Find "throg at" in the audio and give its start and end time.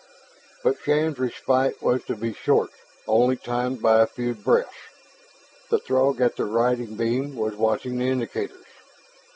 5.77-6.37